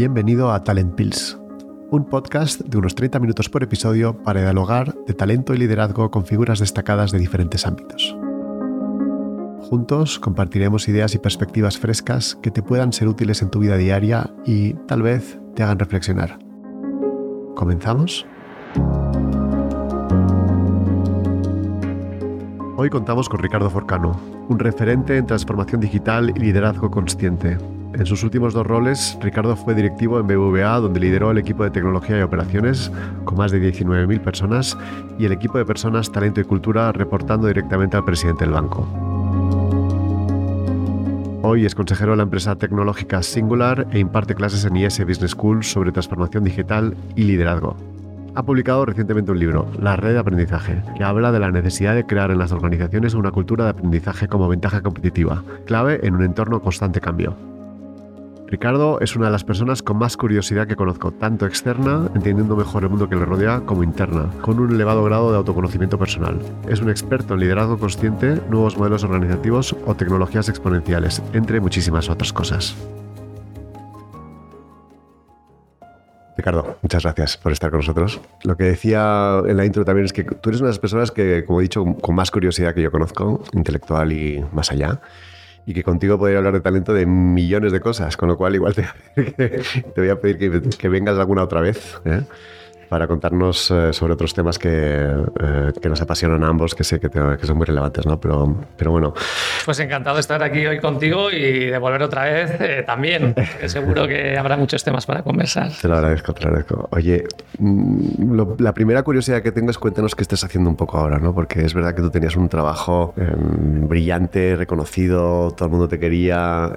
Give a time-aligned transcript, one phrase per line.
[0.00, 1.38] Bienvenido a Talent Pills,
[1.90, 6.24] un podcast de unos 30 minutos por episodio para dialogar de talento y liderazgo con
[6.24, 8.16] figuras destacadas de diferentes ámbitos.
[9.60, 14.30] Juntos compartiremos ideas y perspectivas frescas que te puedan ser útiles en tu vida diaria
[14.46, 16.38] y tal vez te hagan reflexionar.
[17.54, 18.26] ¿Comenzamos?
[22.78, 27.58] Hoy contamos con Ricardo Forcano, un referente en transformación digital y liderazgo consciente.
[27.92, 31.70] En sus últimos dos roles, Ricardo fue directivo en BBVA, donde lideró el equipo de
[31.70, 32.90] tecnología y operaciones
[33.24, 34.78] con más de 19.000 personas
[35.18, 38.86] y el equipo de personas, talento y cultura reportando directamente al presidente del banco.
[41.42, 45.64] Hoy es consejero de la empresa tecnológica Singular e imparte clases en IS Business School
[45.64, 47.76] sobre transformación digital y liderazgo
[48.34, 52.06] ha publicado recientemente un libro, La red de aprendizaje, que habla de la necesidad de
[52.06, 56.62] crear en las organizaciones una cultura de aprendizaje como ventaja competitiva, clave en un entorno
[56.62, 57.36] constante cambio.
[58.50, 62.82] Ricardo es una de las personas con más curiosidad que conozco, tanto externa, entendiendo mejor
[62.82, 66.40] el mundo que le rodea, como interna, con un elevado grado de autoconocimiento personal.
[66.68, 72.32] Es un experto en liderazgo consciente, nuevos modelos organizativos o tecnologías exponenciales, entre muchísimas otras
[72.32, 72.74] cosas.
[76.36, 78.20] Ricardo, muchas gracias por estar con nosotros.
[78.42, 81.12] Lo que decía en la intro también es que tú eres una de las personas
[81.12, 85.00] que, como he dicho, con más curiosidad que yo conozco, intelectual y más allá
[85.66, 88.74] y que contigo podría hablar de talento de millones de cosas, con lo cual igual
[88.74, 88.86] te,
[89.96, 92.00] voy a pedir que, que vengas alguna otra vez.
[92.04, 92.22] ¿eh?
[92.90, 96.98] Para contarnos eh, sobre otros temas que, eh, que, nos apasionan a ambos, que sé
[96.98, 98.20] que, que, son muy relevantes, ¿no?
[98.20, 99.14] Pero, pero bueno.
[99.64, 103.36] Pues encantado de estar aquí hoy contigo y de volver otra vez eh, también.
[103.66, 105.70] seguro que habrá muchos temas para conversar.
[105.80, 106.88] Te lo agradezco, te lo agradezco.
[106.90, 107.28] Oye,
[107.60, 111.32] mm, la primera curiosidad que tengo es cuéntanos qué estás haciendo un poco ahora, ¿no?
[111.32, 116.00] Porque es verdad que tú tenías un trabajo em, brillante, reconocido, todo el mundo te
[116.00, 116.72] quería,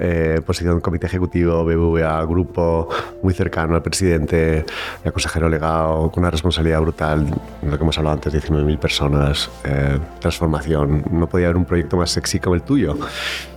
[0.45, 2.87] posición comité ejecutivo, BBVA, grupo,
[3.23, 4.63] muy cercano al presidente,
[5.03, 7.27] el consejero legado con una responsabilidad brutal,
[7.61, 11.03] lo que hemos hablado antes, 19.000 personas, eh, transformación.
[11.11, 12.97] No podía haber un proyecto más sexy como el tuyo,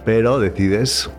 [0.04, 1.10] pero decides,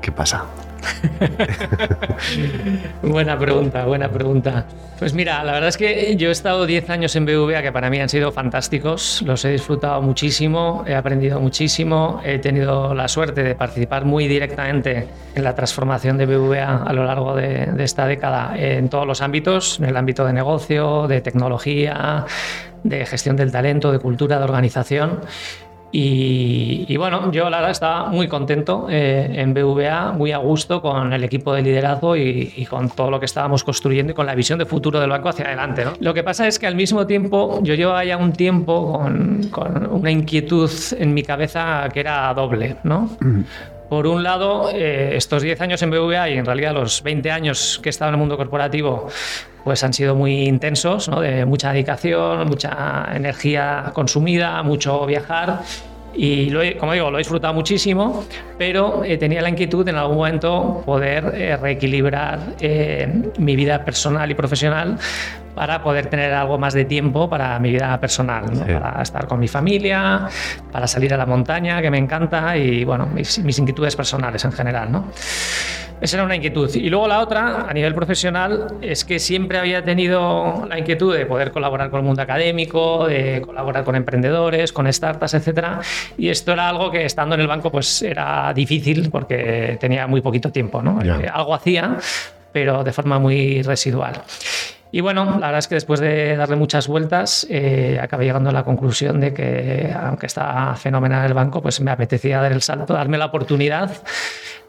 [0.00, 0.44] ¿qué pasa?
[3.02, 4.66] buena pregunta, buena pregunta.
[4.98, 7.88] Pues mira, la verdad es que yo he estado 10 años en BVA que para
[7.88, 13.42] mí han sido fantásticos, los he disfrutado muchísimo, he aprendido muchísimo, he tenido la suerte
[13.42, 18.06] de participar muy directamente en la transformación de BVA a lo largo de, de esta
[18.06, 22.26] década en todos los ámbitos, en el ámbito de negocio, de tecnología,
[22.82, 25.20] de gestión del talento, de cultura, de organización.
[25.90, 31.12] Y, bueno, yo la verdad estaba muy contento eh, en BVA, muy a gusto con
[31.12, 34.58] el equipo de liderazgo y, con todo lo que estábamos construyendo y con la visión
[34.58, 35.84] de futuro del banco hacia adelante.
[36.00, 39.86] Lo que pasa es que al mismo tiempo yo llevaba ya un tiempo con, con
[39.86, 42.76] una inquietud en mi cabeza que era doble.
[42.82, 43.08] ¿no?
[43.88, 47.80] Por un lado, eh, estos 10 años en BVA y en realidad los 20 años
[47.82, 49.08] que he estado en el mundo corporativo,
[49.64, 51.20] pues han sido muy intensos, ¿no?
[51.20, 55.62] de mucha dedicación, mucha energía consumida, mucho viajar
[56.14, 58.24] y lo como digo, lo he disfrutado muchísimo,
[58.56, 62.40] pero eh, tenía la inquietud en algún momento poder eh, reequilibrar
[63.38, 64.98] mi vida personal y profesional
[65.54, 69.48] para poder tener algo más de tiempo para mi vida personal, para estar con mi
[69.48, 70.28] familia,
[70.70, 74.92] para salir a la montaña, que me encanta, y bueno, mis, inquietudes personales en general.
[74.92, 75.06] ¿no?
[76.00, 76.72] Esa era una inquietud.
[76.74, 81.26] Y luego la otra, a nivel profesional, es que siempre había tenido la inquietud de
[81.26, 85.66] poder colaborar con el mundo académico, de colaborar con emprendedores, con startups, etc.
[86.16, 90.20] Y esto era algo que estando en el banco pues era difícil porque tenía muy
[90.20, 90.82] poquito tiempo.
[90.82, 91.00] ¿no?
[91.02, 91.96] Eh, algo hacía,
[92.52, 94.22] pero de forma muy residual.
[94.90, 98.52] Y bueno, la verdad es que después de darle muchas vueltas, eh, acabé llegando a
[98.54, 102.94] la conclusión de que, aunque está fenomenal el banco, pues me apetecía dar el salto,
[102.94, 103.90] darme la oportunidad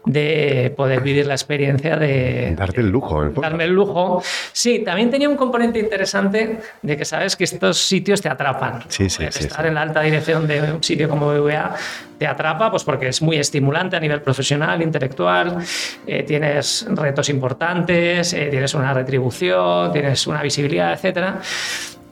[0.04, 2.54] de poder vivir la experiencia de...
[2.56, 3.28] Darte el lujo.
[3.30, 4.22] darme el lujo.
[4.52, 8.84] Sí, también tenía un componente interesante de que sabes que estos sitios te atrapan.
[8.88, 11.74] Sí, sí, Estar en la alta dirección de un sitio como BBVA
[12.18, 15.56] te atrapa pues porque es muy estimulante a nivel profesional, intelectual,
[16.06, 21.40] eh, tienes retos importantes, eh, tienes una retribución, tienes una visibilidad, etcétera.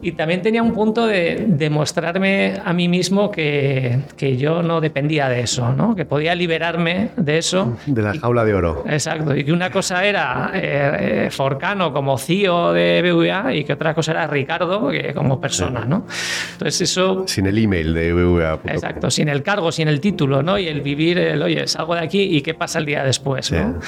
[0.00, 5.28] Y también tenía un punto de demostrarme a mí mismo que, que, yo no dependía
[5.28, 5.96] de eso, ¿no?
[5.96, 7.76] que podía liberarme de eso.
[7.86, 8.84] De la jaula de oro.
[8.88, 13.72] Exacto, y que una cosa era eh, eh, Forcano como CEO de BVA y que
[13.72, 15.84] otra cosa era Ricardo como persona.
[15.84, 16.06] ¿no?
[16.52, 17.24] Entonces eso...
[17.26, 18.60] Sin el email de BVA.
[18.66, 20.58] Exacto, sin el cargo, sin el título ¿no?
[20.58, 23.50] y el vivir, el, oye, salgo de aquí y qué pasa el día después.
[23.50, 23.80] ¿no?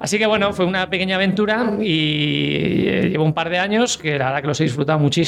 [0.00, 4.18] Así que bueno, fue una pequeña aventura y eh, llevo un par de años que
[4.18, 5.27] la verdad que los he disfrutado muchísimo.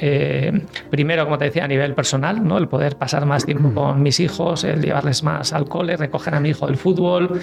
[0.00, 0.52] Eh,
[0.90, 2.58] primero, como te decía, a nivel personal, ¿no?
[2.58, 6.40] el poder pasar más tiempo con mis hijos, el llevarles más al cole, recoger a
[6.40, 7.40] mi hijo del fútbol.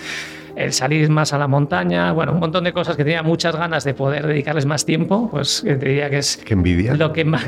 [0.55, 3.83] El salir más a la montaña, bueno, un montón de cosas que tenía muchas ganas
[3.83, 6.93] de poder dedicarles más tiempo, pues te diría que es Qué envidia.
[6.93, 7.45] lo que más,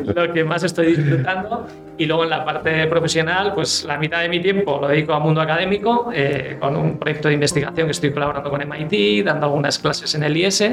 [0.14, 1.66] lo que más estoy disfrutando.
[1.96, 5.22] Y luego en la parte profesional, pues la mitad de mi tiempo lo dedico al
[5.22, 9.78] mundo académico, eh, con un proyecto de investigación que estoy colaborando con MIT, dando algunas
[9.78, 10.64] clases en el IS.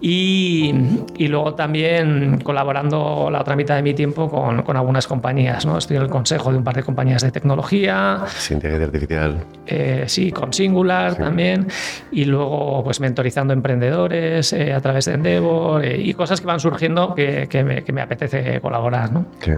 [0.00, 0.72] Y,
[1.16, 5.66] y, luego también colaborando la otra mitad de mi tiempo con, con, algunas compañías.
[5.66, 5.76] ¿no?
[5.76, 8.20] Estoy en el consejo de un par de compañías de tecnología.
[8.48, 9.44] Inteligencia artificial.
[9.66, 11.18] Eh, sí, con Singular sí.
[11.18, 11.66] también.
[12.10, 16.60] Y luego pues mentorizando emprendedores eh, a través de Endeavor eh, y cosas que van
[16.60, 19.12] surgiendo que, que, me, que me, apetece colaborar.
[19.12, 19.26] ¿no?
[19.40, 19.52] Sí.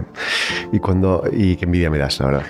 [0.71, 2.43] ¿Y, cuando, ¿Y qué envidia me das ahora?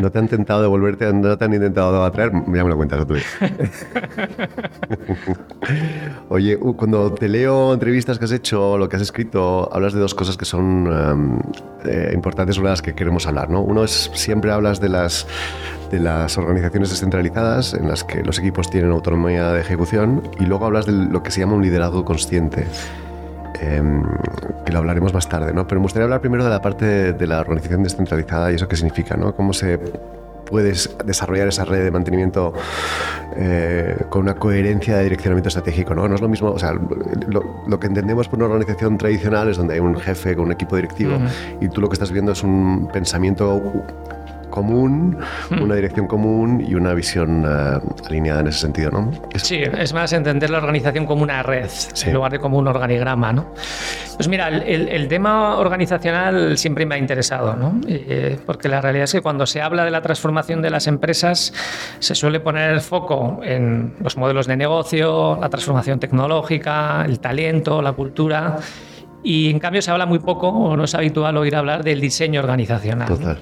[0.00, 2.32] ¿No te han intentado devolverte, no te han intentado atraer?
[2.32, 3.14] Ya me lo cuentas tú.
[6.28, 10.14] Oye, cuando te leo entrevistas que has hecho, lo que has escrito, hablas de dos
[10.14, 11.38] cosas que son um,
[11.84, 13.50] eh, importantes sobre las que queremos hablar.
[13.50, 13.60] ¿no?
[13.60, 15.26] Uno es, siempre hablas de las,
[15.90, 20.66] de las organizaciones descentralizadas en las que los equipos tienen autonomía de ejecución y luego
[20.66, 22.66] hablas de lo que se llama un liderazgo consciente.
[23.60, 23.82] Eh,
[24.64, 25.66] que lo hablaremos más tarde, ¿no?
[25.66, 28.68] Pero me gustaría hablar primero de la parte de, de la organización descentralizada y eso
[28.68, 29.34] qué significa, ¿no?
[29.34, 29.80] Cómo se
[30.48, 32.52] puedes desarrollar esa red de mantenimiento
[33.36, 35.94] eh, con una coherencia de direccionamiento estratégico.
[35.94, 36.08] ¿no?
[36.08, 39.56] no es lo mismo, o sea, lo, lo, que entendemos por una organización tradicional es
[39.56, 41.58] donde hay un jefe con un equipo directivo uh -huh.
[41.60, 43.62] y tú lo que estás viendo es un pensamiento
[44.58, 45.16] común,
[45.50, 45.62] mm.
[45.62, 49.10] una dirección común y una visión uh, alineada en ese sentido, ¿no?
[49.32, 49.42] Es...
[49.42, 52.08] Sí, es más entender la organización como una red sí.
[52.08, 53.46] en lugar de como un organigrama, ¿no?
[54.16, 57.80] Pues mira, el, el tema organizacional siempre me ha interesado, ¿no?
[57.86, 61.52] Eh, porque la realidad es que cuando se habla de la transformación de las empresas
[62.00, 67.80] se suele poner el foco en los modelos de negocio, la transformación tecnológica, el talento,
[67.80, 68.56] la cultura.
[69.22, 72.40] Y en cambio se habla muy poco, o no es habitual oír hablar del diseño
[72.40, 73.08] organizacional.
[73.08, 73.38] Total.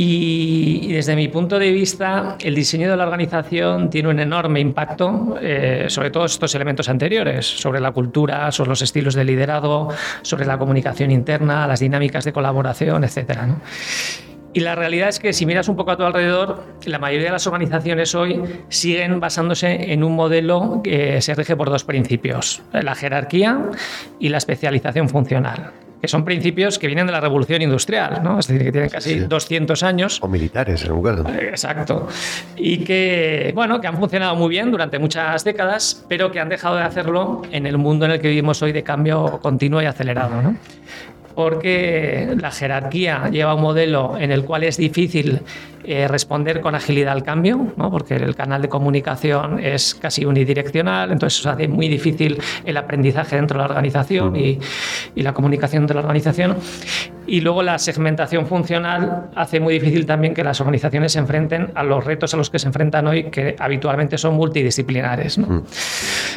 [0.00, 5.36] Y, desde mi punto de vista, el diseño de la organización tiene un enorme impacto
[5.42, 9.88] eh, sobre todos estos elementos anteriores, sobre la cultura, sobre los estilos de liderazgo,
[10.22, 13.40] sobre la comunicación interna, las dinámicas de colaboración, etc.
[14.52, 17.32] Y la realidad es que si miras un poco a tu alrededor, la mayoría de
[17.32, 22.94] las organizaciones hoy siguen basándose en un modelo que se rige por dos principios, la
[22.94, 23.64] jerarquía
[24.20, 28.38] y la especialización funcional que son principios que vienen de la revolución industrial, ¿no?
[28.38, 29.20] es decir, que tienen casi sí.
[29.20, 30.18] 200 años.
[30.22, 31.24] O militares, en lugar.
[31.40, 32.08] Exacto.
[32.56, 36.76] Y que, bueno, que han funcionado muy bien durante muchas décadas, pero que han dejado
[36.76, 40.40] de hacerlo en el mundo en el que vivimos hoy de cambio continuo y acelerado.
[40.42, 40.56] ¿no?
[41.38, 45.40] Porque la jerarquía lleva un modelo en el cual es difícil
[45.84, 47.92] eh, responder con agilidad al cambio, ¿no?
[47.92, 53.36] porque el canal de comunicación es casi unidireccional, entonces eso hace muy difícil el aprendizaje
[53.36, 54.58] dentro de la organización y,
[55.14, 56.56] y, la comunicación de la organización.
[57.28, 61.84] Y luego la segmentación funcional hace muy difícil también que las organizaciones se enfrenten a
[61.84, 65.38] los retos a los que se enfrentan hoy, que habitualmente son multidisciplinares.
[65.38, 65.62] ¿no?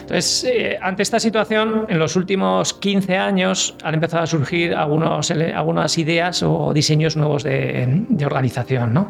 [0.02, 5.32] Entonces, eh, ante esta situación, en los últimos 15 años han empezado a surgir algunos,
[5.32, 9.10] algunas ideas o diseños nuevos de, de organización, ¿no?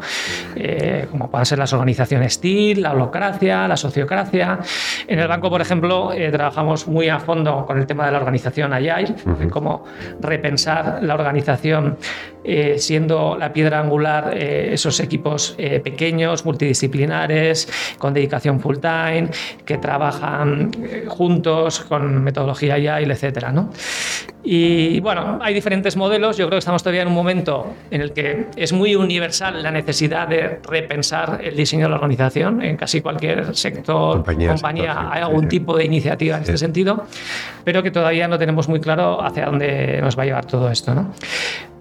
[0.56, 4.60] Eh, como puedan ser las organizaciones TIL, la holocracia, la sociocracia.
[5.08, 8.20] En el banco, por ejemplo, eh, trabajamos muy a fondo con el tema de la
[8.20, 9.16] organización Agile,
[9.50, 9.84] cómo
[10.20, 11.98] repensar la organización
[12.44, 17.68] eh, siendo la piedra angular esos equipos pequeños, multidisciplinares,
[17.98, 19.30] con dedicación full time,
[19.66, 20.72] que trabajan
[21.08, 23.70] juntos con metodología Agile, etcétera, ¿no?
[24.44, 26.38] Y bueno, hay diferentes modelos.
[26.38, 29.72] Yo creo que estamos todavía en un momento en el que es muy universal la
[29.72, 32.62] necesidad de repensar el diseño de la organización.
[32.62, 35.48] En casi cualquier sector, compañía, compañía sector, hay algún sí.
[35.50, 36.52] tipo de iniciativa en sí.
[36.52, 37.06] este sentido,
[37.64, 40.96] pero que todavía no tenemos muy claro hacia dónde nos va a llevar todo esto.
[40.96, 41.14] ¿no?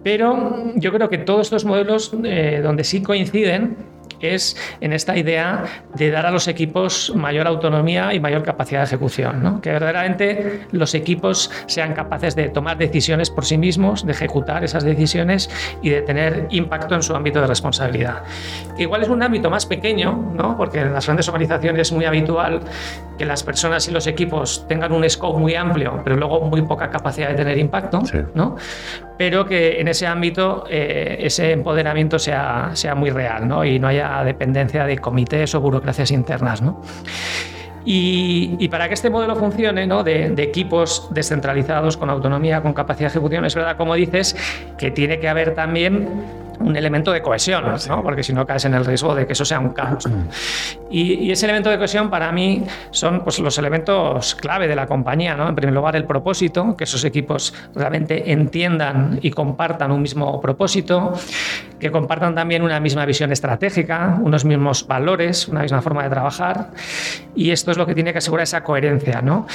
[0.03, 3.77] Pero yo creo que todos estos modelos eh, donde sí coinciden
[4.21, 5.65] es en esta idea
[5.95, 9.61] de dar a los equipos mayor autonomía y mayor capacidad de ejecución, ¿no?
[9.61, 14.85] que verdaderamente los equipos sean capaces de tomar decisiones por sí mismos, de ejecutar esas
[14.85, 15.51] decisiones
[15.83, 18.23] y de tener impacto en su ámbito de responsabilidad.
[18.77, 20.57] Que igual es un ámbito más pequeño, ¿no?
[20.57, 22.61] porque en las grandes organizaciones es muy habitual
[23.19, 26.91] que las personas y los equipos tengan un scope muy amplio, pero luego muy poca
[26.91, 28.19] capacidad de tener impacto, sí.
[28.35, 28.57] ¿no?
[29.21, 33.63] pero que en ese ámbito eh, ese empoderamiento sea, sea muy real ¿no?
[33.67, 36.63] y no haya dependencia de comités o burocracias internas.
[36.63, 36.81] ¿no?
[37.85, 40.05] Y, y, para que este modelo funcione, ¿no?
[40.05, 44.37] de, de, equipos descentralizados, con autonomía, con capacidad de ejecución, es verdad, como dices,
[44.77, 46.09] que tiene que haber también
[46.61, 48.03] un elemento de cohesión, ¿no?
[48.03, 50.09] porque si no caes en el riesgo de que eso sea un caos.
[50.91, 55.35] Y, ese elemento de cohesión para mí son pues, los elementos clave de la compañía.
[55.35, 55.49] ¿no?
[55.49, 61.15] En primer lugar, el propósito, que esos equipos realmente entiendan y compartan un mismo propósito,
[61.79, 66.71] que compartan también una misma visión estratégica, unos mismos valores, una misma forma de trabajar.
[67.35, 69.23] Y esto es lo que tiene que asegurar esa coherencia.
[69.23, 69.47] ¿no?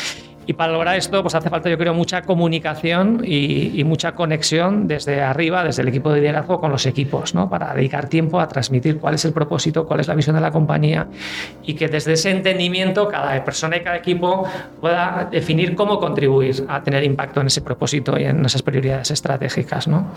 [0.48, 5.22] Y para lograr esto, pues hace falta, yo creo, mucha comunicación y, mucha conexión desde
[5.22, 7.50] arriba, desde el equipo de liderazgo con los equipos, ¿no?
[7.50, 10.52] Para dedicar tiempo a transmitir cuál es el propósito, cuál es la visión de la
[10.52, 11.08] compañía
[11.64, 14.48] y que desde ese entendimiento cada persona y cada equipo
[14.82, 19.88] pueda definir cómo contribuir a tener impacto en ese propósito y en esas prioridades estratégicas,
[19.88, 20.12] ¿no?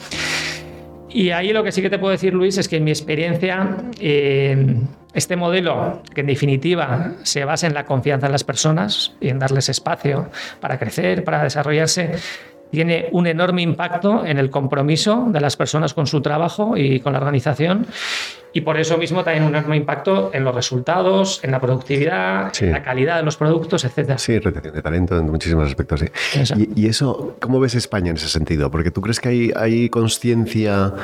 [1.10, 3.76] Y ahí lo que sí que te puedo decir, Luis, es que en mi experiencia,
[3.98, 4.76] eh,
[5.14, 9.38] este modelo, que en definitiva se basa en la confianza en las personas y en
[9.38, 12.12] darles espacio para crecer, para desarrollarse,
[12.70, 17.12] tiene un enorme impacto en el compromiso de las personas con su trabajo y con
[17.12, 17.86] la organización
[18.52, 22.72] y por eso mismo también un enorme impacto en los resultados, en la productividad, en
[22.72, 24.14] la calidad de los productos, etc.
[24.16, 26.00] Sí, retención de talento en muchísimos aspectos.
[26.00, 26.70] Sí.
[26.74, 28.70] Y, eso, ¿cómo ves España en ese sentido?
[28.70, 30.94] Porque tú crees que hay, hay conciencia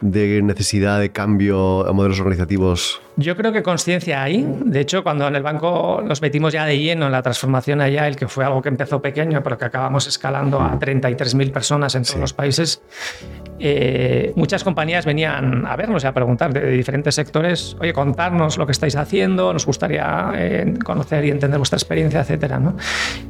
[0.00, 3.00] de necesidad de cambio a modelos organizativos?
[3.18, 4.46] Yo creo que conciencia hay.
[4.66, 8.06] De hecho, cuando en el banco nos metimos ya de lleno en la transformación allá,
[8.06, 12.02] el que fue algo que empezó pequeño, pero que acabamos escalando a 33.000 personas en
[12.02, 12.82] todos los países,
[13.58, 18.66] eh, muchas compañías venían a vernos y a preguntar de, diferentes sectores, oye, contarnos lo
[18.66, 22.58] que estáis haciendo, nos gustaría eh, conocer y entender vuestra experiencia, etcétera.
[22.60, 22.76] ¿no?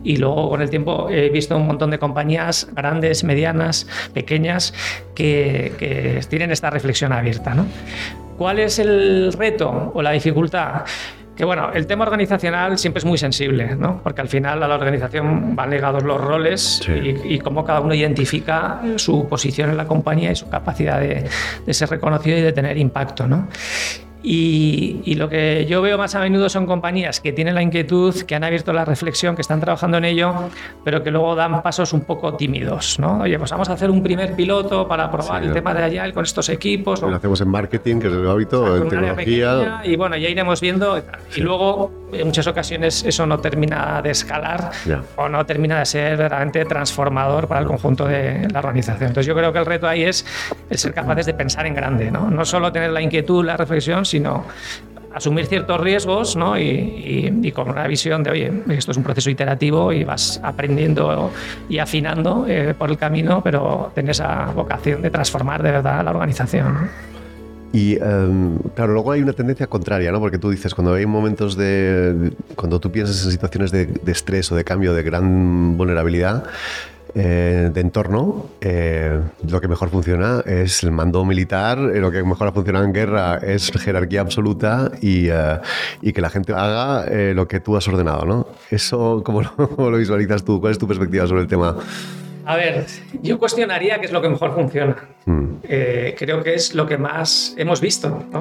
[0.02, 4.74] Y luego, con el tiempo, he visto un montón de compañías grandes, medianas, pequeñas,
[5.14, 7.54] que, que tienen esta reflexión abierta.
[7.54, 7.66] ¿no?
[8.36, 10.82] ¿Cuál es el reto o la dificultad?
[11.36, 14.00] Que bueno, el tema organizacional siempre es muy sensible, ¿no?
[14.02, 17.92] Porque al final a la organización van ligados los roles y, y, cómo cada uno
[17.92, 21.28] identifica su posición en la compañía y su capacidad de,
[21.66, 23.48] de ser reconocido y de tener impacto, ¿no?
[24.28, 28.34] Y, lo que yo veo más a menudo son compañías que tienen la inquietud, que
[28.34, 30.34] han abierto la reflexión, que están trabajando en ello,
[30.84, 32.98] pero que luego dan pasos un poco tímidos.
[32.98, 33.20] ¿no?
[33.20, 36.24] Oye, pues vamos a hacer un primer piloto para probar el tema de Agile con
[36.24, 37.00] estos equipos.
[37.02, 39.82] Lo hacemos en marketing, que es el hábito, en tecnología.
[39.84, 41.00] y bueno, ya iremos viendo.
[41.36, 44.72] Y luego, en muchas ocasiones, eso no termina de escalar
[45.14, 49.08] o no termina de ser verdaderamente transformador para el conjunto de la organización.
[49.08, 50.26] Entonces, yo creo que el reto ahí es
[50.68, 54.04] el ser capaces de pensar en grande, no, no solo tener la inquietud, la reflexión,
[54.04, 54.15] sino
[55.16, 56.58] asumir ciertos riesgos ¿no?
[56.58, 61.30] y, con una visión de, oye, esto es un proceso iterativo y vas aprendiendo
[61.70, 66.10] y afinando eh, por el camino, pero tienes esa vocación de transformar de verdad la
[66.10, 66.90] organización.
[67.72, 70.20] Y em, claro, luego hay una tendencia contraria, ¿no?
[70.20, 72.32] Porque tú dices, cuando hay momentos de.
[72.54, 76.44] Cuando tú piensas en situaciones de estrés o de cambio de gran vulnerabilidad,
[77.18, 79.18] eh, de entorno, eh,
[79.48, 82.92] lo que mejor funciona es el mando militar, eh, lo que mejor ha funcionado en
[82.92, 85.28] guerra es jerarquía absoluta y,
[86.02, 88.46] y que la gente haga lo que tú has ordenado, ¿no?
[88.70, 89.50] Eso, ¿cómo lo,
[89.90, 90.60] lo visualizas tú?
[90.60, 91.74] ¿Cuál es tu perspectiva sobre el tema?
[92.46, 92.86] A ver,
[93.22, 94.96] yo cuestionaría qué es lo que mejor funciona.
[95.24, 95.56] Hmm.
[95.64, 98.38] Eh, creo que es lo que más hemos visto ¿no?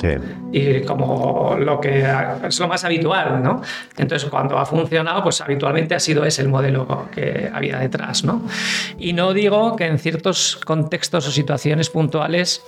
[0.51, 2.05] y como lo que
[2.47, 3.41] es lo más habitual.
[3.41, 3.63] ¿no?
[3.97, 8.23] Entonces, cuando ha funcionado, pues habitualmente ha sido ese el modelo que había detrás.
[8.23, 8.43] ¿no?
[8.99, 12.63] Y no digo que en ciertos contextos o situaciones puntuales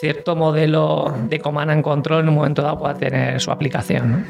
[0.00, 4.10] cierto modelo de command and control en un momento dado pueda tener su aplicación.
[4.10, 4.24] ¿no?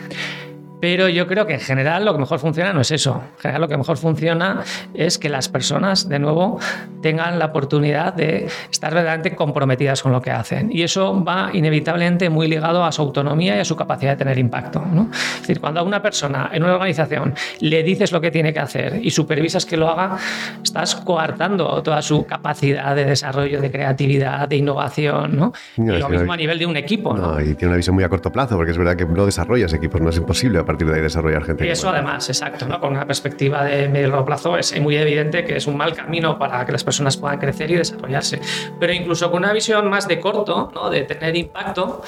[0.81, 3.23] Pero yo creo que en general lo que mejor funciona no es eso.
[3.37, 4.63] En general lo que mejor funciona
[4.95, 6.59] es que las personas, de nuevo,
[7.03, 10.71] tengan la oportunidad de estar verdaderamente comprometidas con lo que hacen.
[10.73, 14.39] Y eso va inevitablemente muy ligado a su autonomía y a su capacidad de tener
[14.39, 14.81] impacto.
[14.81, 15.11] ¿no?
[15.13, 18.61] Es decir, cuando a una persona en una organización le dices lo que tiene que
[18.61, 20.17] hacer y supervisas que lo haga,
[20.63, 25.37] estás coartando toda su capacidad de desarrollo, de creatividad, de innovación.
[25.37, 25.53] ¿no?
[25.77, 27.15] y lo mismo a nivel de un equipo.
[27.15, 27.41] ¿no?
[27.41, 30.01] y tiene una visión muy a corto plazo, porque es verdad que no desarrollas equipos,
[30.01, 31.67] no es imposible partir de ahí desarrollar gente.
[31.67, 32.81] Y eso además, exacto, ¿no?
[32.81, 35.95] con una perspectiva de medio y largo plazo es muy evidente que es un mal
[35.95, 38.41] camino para que las personas puedan crecer y desarrollarse.
[38.79, 40.91] Pero incluso con una visión más de corto, ¿no?
[40.91, 42.03] de tener impacto,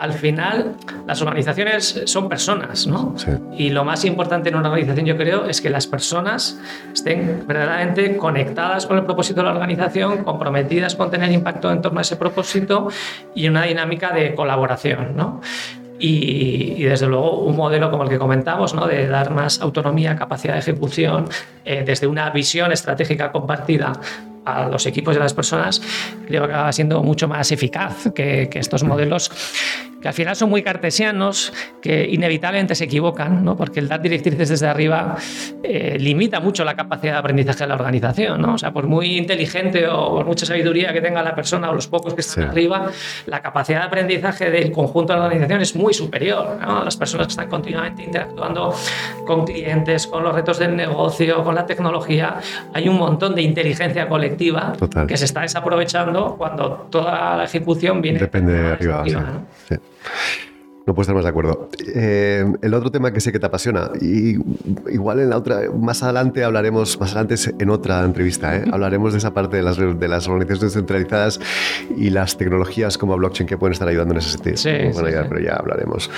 [0.00, 0.76] al final
[1.06, 3.14] las organizaciones son personas, ¿no?
[3.56, 6.58] Y lo más importante en una organización, yo creo, es que las personas
[6.92, 11.98] estén verdaderamente conectadas con el propósito de la organización, comprometidas con tener impacto en torno
[11.98, 12.88] a ese propósito
[13.34, 15.42] y una dinámica de colaboración, ¿no?
[16.02, 18.86] Y, desde luego un modelo como el que comentamos, ¿no?
[18.86, 21.26] de dar más autonomía, capacidad de ejecución,
[21.64, 23.92] eh, desde una visión estratégica compartida
[24.46, 25.82] a los equipos y a las personas,
[26.26, 29.30] creo que acaba siendo mucho más eficaz que, que estos modelos
[30.00, 31.52] que al final son muy cartesianos,
[31.82, 33.56] que inevitablemente se equivocan, ¿no?
[33.56, 35.16] porque el dar directrices desde arriba
[35.62, 38.40] eh, limita mucho la capacidad de aprendizaje de la organización.
[38.40, 38.54] ¿no?
[38.54, 41.86] O sea, por muy inteligente o por mucha sabiduría que tenga la persona o los
[41.86, 42.90] pocos que están arriba,
[43.26, 46.58] la capacidad de aprendizaje del conjunto de la organización es muy superior.
[46.60, 46.84] ¿no?
[46.84, 48.74] Las personas que están continuamente interactuando
[49.26, 52.36] con clientes, con los retos del negocio, con la tecnología,
[52.72, 54.72] hay un montón de inteligencia colectiva
[55.06, 59.04] que se está desaprovechando cuando toda la ejecución viene Depende de arriba.
[59.68, 59.76] sí.
[60.86, 61.68] No puedo estar más de acuerdo.
[61.94, 64.36] Eh, el otro tema que sé que te apasiona, y
[64.90, 68.64] igual en la otra, más adelante hablaremos, más adelante en otra entrevista, ¿eh?
[68.72, 71.38] hablaremos de esa parte de las, de las organizaciones descentralizadas
[71.96, 74.56] y las tecnologías como blockchain que pueden estar ayudando en ese sentido.
[74.56, 76.10] Sí, Pero ya hablaremos.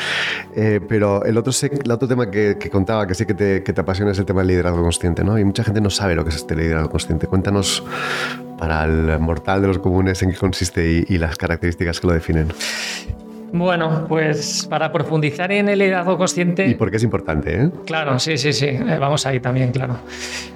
[0.54, 3.80] Eh, pero el otro, el otro tema que, contaba, que sé que te, que te,
[3.80, 5.38] apasiona, es el tema del liderazgo consciente, ¿no?
[5.38, 7.26] Y mucha gente no sabe lo que es este liderazgo consciente.
[7.26, 7.84] Cuéntanos
[8.58, 12.48] para el mortal de los comunes en qué consiste y las características que lo definen.
[13.52, 16.66] Bueno, pues para profundizar en el liderazgo consciente.
[16.66, 17.70] Y porque es importante, ¿eh?
[17.84, 18.66] Claro, sí, sí, sí.
[18.66, 19.98] Eh, vamos ahí también, claro.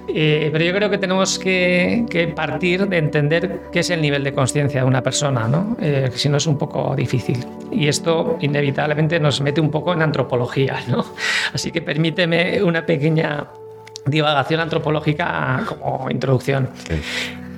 [0.08, 4.32] Eh, pero yo creo que tenemos que, partir de entender qué es el nivel de
[4.32, 5.76] conciencia de una persona, ¿no?
[5.78, 7.44] Eh, si no es un poco difícil.
[7.70, 11.04] Y esto inevitablemente nos mete un poco en antropología, ¿no?
[11.52, 13.48] Así que permíteme una pequeña
[14.06, 16.70] divagación antropológica como introducción.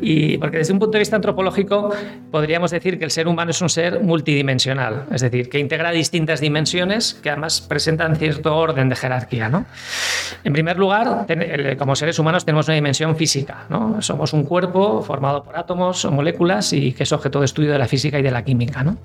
[0.01, 1.93] Y porque desde un punto de vista antropológico
[2.31, 6.41] podríamos decir que el ser humano es un ser multidimensional, es decir, que integra distintas
[6.41, 9.49] dimensiones que además presentan cierto orden de jerarquía.
[9.49, 9.67] ¿no?
[10.45, 11.27] En primer lugar,
[11.79, 13.65] como seres humanos tenemos una dimensión física.
[13.69, 14.01] ¿no?
[14.03, 17.79] Somos un cuerpo formado por átomos o moléculas y que es objeto de estudio de
[17.79, 18.83] la física y de la química.
[18.83, 18.97] ¿no?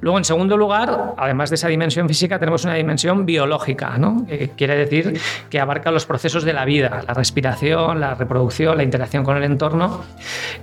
[0.00, 4.26] Luego, en segundo lugar, además de esa dimensión física, tenemos una dimensión biológica, ¿no?
[4.26, 5.20] que quiere decir
[5.50, 9.44] que abarca los procesos de la vida, la respiración, la reproducción, la interacción con el
[9.44, 10.04] entorno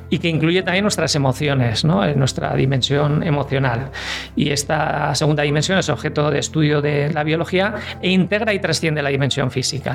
[0.09, 2.05] y que incluye también nuestras emociones, ¿no?
[2.15, 3.91] nuestra dimensión emocional.
[4.35, 9.01] Y esta segunda dimensión es objeto de estudio de la biología e integra y trasciende
[9.01, 9.93] la dimensión física.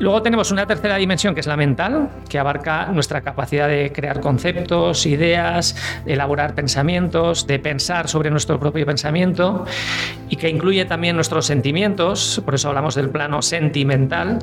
[0.00, 4.20] Luego tenemos una tercera dimensión que es la mental, que abarca nuestra capacidad de crear
[4.20, 5.76] conceptos, ideas,
[6.06, 9.66] de elaborar pensamientos, de pensar sobre nuestro propio pensamiento
[10.30, 14.38] y que incluye también nuestros sentimientos, por eso hablamos del plano sentimental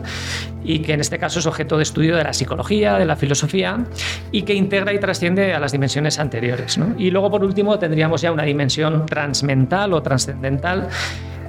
[0.64, 3.84] y que en este caso es objeto de estudio de la psicología, de la filosofía
[4.32, 6.80] y que integra y trasciende a las dimensiones anteriores.
[7.00, 10.88] Y luego por último tendríamos ya una dimensión transmental o trascendental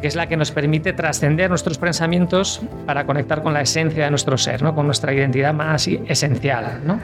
[0.00, 4.10] que es la que nos permite trascender nuestros pensamientos para conectar con la esencia de
[4.10, 4.74] nuestro ser, ¿no?
[4.74, 6.80] con nuestra identidad más esencial.
[6.84, 7.00] ¿no?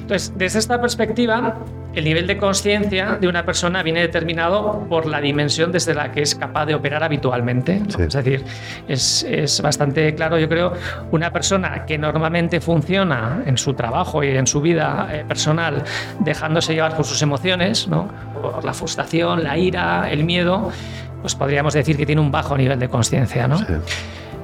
[0.00, 1.58] Entonces, desde esta perspectiva,
[1.94, 6.22] el nivel de conciencia de una persona viene determinado por la dimensión desde la que
[6.22, 7.82] es capaz de operar habitualmente.
[7.98, 8.44] Es decir,
[8.88, 10.72] es, es, bastante claro, yo creo,
[11.10, 15.82] una persona que normalmente funciona en su trabajo y en su vida eh, personal
[16.20, 18.08] dejándose llevar por sus emociones, ¿no?
[18.40, 20.72] por la frustración, la ira, el miedo,
[21.20, 23.58] pues podríamos decir que tiene un bajo nivel de conciencia, ¿no?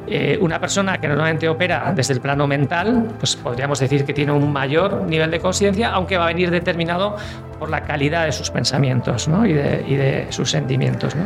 [0.08, 4.30] Eh, una persona que normalmente opera desde el plano mental, pues podríamos decir que tiene
[4.30, 7.16] un mayor nivel de conciencia, aunque va a venir determinado
[7.58, 9.44] por la calidad de sus pensamientos ¿no?
[9.44, 11.16] y, de, y, de, sus sentimientos.
[11.16, 11.24] ¿no?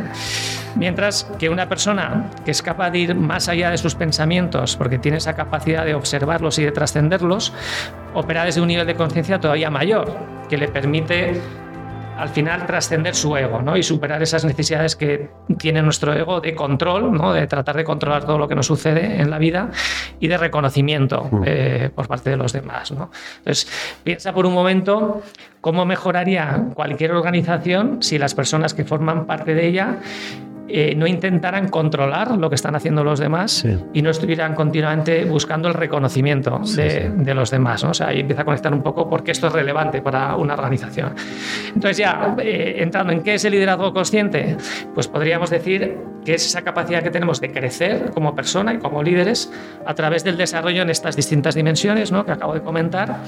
[0.75, 4.97] Mientras que una persona que es capaz de ir más allá de sus pensamientos, porque
[4.97, 7.53] tiene esa capacidad de observarlos y de trascenderlos,
[8.15, 10.11] opera desde un nivel de conciencia todavía mayor,
[10.49, 11.39] que le permite
[12.21, 13.75] al final trascender su ego ¿no?
[13.75, 17.33] y superar esas necesidades que tiene nuestro ego de control, ¿no?
[17.33, 19.71] de tratar de controlar todo lo que nos sucede en la vida
[20.19, 21.43] y de reconocimiento mm.
[21.47, 22.91] eh, por parte de los demás.
[22.91, 23.09] ¿no?
[23.39, 23.67] Entonces,
[24.03, 25.23] piensa por un momento
[25.61, 29.97] cómo mejoraría cualquier organización si las personas que forman parte de ella
[30.73, 35.67] eh, no intentaran controlar lo que están haciendo los demás y no estuvieran continuamente buscando
[35.67, 37.83] el reconocimiento de, los demás.
[37.83, 37.91] ¿no?
[37.91, 41.13] O sea, ahí empieza a conectar un poco porque esto es relevante para una organización.
[41.67, 44.57] Entonces ya, eh, entrando en qué es el liderazgo consciente,
[44.93, 49.01] pues podríamos decir que es esa capacidad que tenemos de crecer como persona y como
[49.03, 49.51] líderes
[49.85, 52.25] a través del desarrollo en estas distintas dimensiones ¿no?
[52.25, 53.21] que acabo de comentar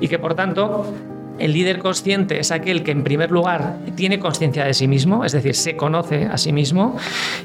[0.00, 0.92] y que por tanto
[1.40, 5.32] el líder consciente es aquel que en primer lugar tiene conciencia de sí mismo, es
[5.32, 6.96] decir, se conoce a sí mismo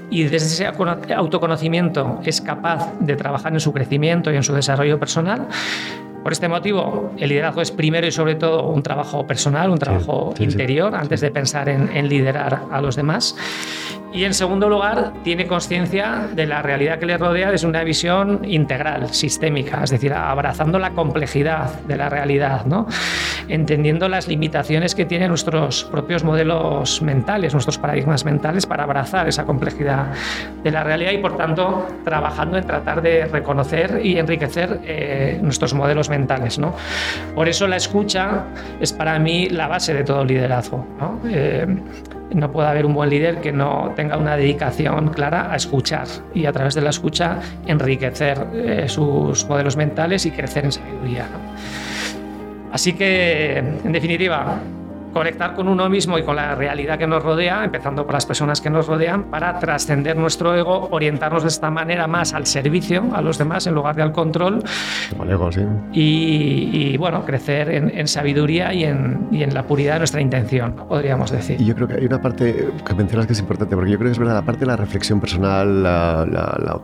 [0.09, 4.99] y desde ese autoconocimiento es capaz de trabajar en su crecimiento y en su desarrollo
[4.99, 5.47] personal.
[6.25, 10.33] Por este motivo, el liderazgo es primero y sobre todo un trabajo personal, un trabajo
[10.39, 13.35] interior, antes de pensar en, liderar a los demás.
[14.11, 18.43] Y en segundo lugar, tiene conciencia de la realidad que le rodea desde una visión
[18.43, 22.87] integral, sistémica, es decir, abrazando la complejidad de la realidad, ¿no?
[23.47, 29.45] entendiendo las limitaciones que tienen nuestros propios modelos mentales, nuestros paradigmas mentales para abrazar esa
[29.45, 30.07] complejidad
[30.63, 35.73] de la realidad y, por tanto, trabajando en tratar de reconocer y enriquecer eh, nuestros
[35.73, 36.14] modelos mentales.
[36.59, 36.73] ¿No?
[37.33, 38.45] Por eso la escucha
[38.79, 40.85] es para mí la base de todo liderazgo.
[40.99, 41.19] ¿no?
[41.29, 41.67] Eh,
[42.33, 46.45] no puede haber un buen líder que no tenga una dedicación clara a escuchar y
[46.45, 51.27] a través de la escucha enriquecer eh, sus modelos mentales y crecer en sabiduría.
[52.71, 54.59] Así que, en definitiva,
[55.15, 58.59] conectar con uno mismo y con la realidad que nos rodea, empezando por las personas
[58.59, 63.21] que nos rodean, para trascender nuestro ego, orientarnos de esta manera más al servicio a
[63.21, 64.61] los demás en lugar de al control.
[65.29, 65.61] ego, sí.
[65.93, 71.31] y, bueno, crecer en, sabiduría y en, y en, la puridad de nuestra intención, podríamos
[71.31, 71.61] decir.
[71.61, 74.09] Y yo creo que hay una parte que mencionas que es importante, porque yo creo
[74.09, 76.81] que es verdad, la parte de la reflexión personal, la, la,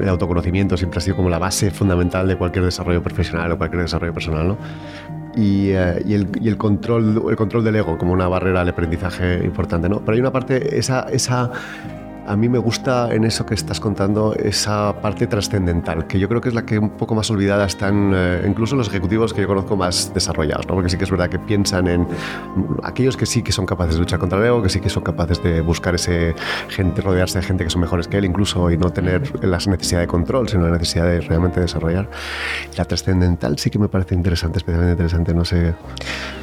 [0.00, 3.82] el autoconocimiento siempre ha sido como la base fundamental de cualquier desarrollo profesional o cualquier
[3.82, 4.56] desarrollo personal, ¿no?
[5.36, 9.88] Y, eh, y, el, control, el control del ego como una barrera al aprendizaje importante.
[9.88, 10.00] ¿no?
[10.00, 11.50] Pero hay una parte, esa, esa
[12.26, 16.40] a mí me gusta en eso que estás contando esa parte trascendental, que yo creo
[16.40, 19.46] que es la que un poco más olvidada están eh, incluso los ejecutivos que yo
[19.46, 20.74] conozco más desarrollados, ¿no?
[20.74, 22.06] porque sí que es verdad que piensan en
[22.82, 25.02] aquellos que sí que son capaces de luchar contra el ego, que sí que son
[25.02, 26.34] capaces de buscar ese
[26.68, 30.00] gente, rodearse de gente que son mejores que él incluso y no tener la necesidad
[30.00, 32.08] de control, sino la necesidad de realmente desarrollar.
[32.76, 35.74] La trascendental sí que me parece interesante, especialmente interesante, no sé.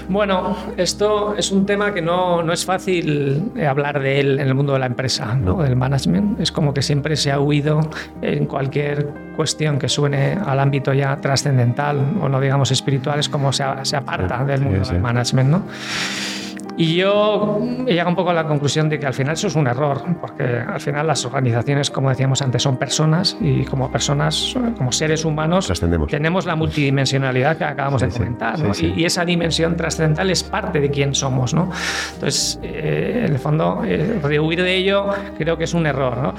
[0.09, 4.53] Bueno, esto es un tema que no, no es fácil hablar de él en el
[4.53, 5.35] mundo de la empresa.
[5.35, 5.63] ¿no?
[5.71, 6.39] El management.
[6.39, 7.89] Es como que siempre se ha huido
[8.21, 13.51] en cualquier cuestión que suene al ámbito ya trascendental o no digamos espiritual, es como
[13.51, 15.49] se, se aparta del mundo del management.
[15.49, 15.63] ¿no?
[16.77, 19.55] Y yo he llegado un poco a la conclusión de que al final eso es
[19.55, 24.55] un error, porque al final las organizaciones, como decíamos antes, son personas y como personas,
[24.77, 25.71] como seres humanos,
[26.09, 28.59] tenemos la multidimensionalidad que acabamos de comentar.
[28.79, 31.53] y, esa dimensión trascendental es parte de quién somos.
[31.53, 31.69] ¿no?
[32.13, 35.07] Entonces, eh, en el fondo, eh, rehuir de ello
[35.37, 36.17] creo que es un error.
[36.17, 36.33] ¿no?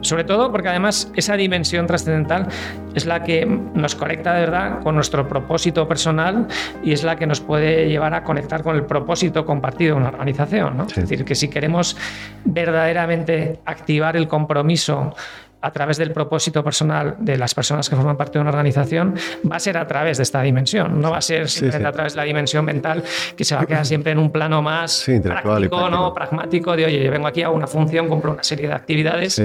[0.00, 2.48] Sobre todo porque además esa dimensión trascendental
[2.94, 6.46] es la que nos conecta de verdad con nuestro propósito personal
[6.82, 10.08] y es la que nos puede llevar a conectar con el propósito compartido de una
[10.08, 10.80] organización.
[10.88, 11.96] Es decir, que si queremos
[12.44, 15.14] verdaderamente activar el compromiso
[15.60, 19.14] a través del propósito personal de las personas que forman parte de una organización,
[19.50, 22.14] va a ser a través de esta dimensión, no va a ser simplemente a través
[22.14, 23.02] de la dimensión mental
[23.36, 26.14] que se va a quedar siempre en un plano más práctico, ¿no?
[26.14, 29.40] pragmático, de oye, yo vengo aquí a una función, cumplo una serie de actividades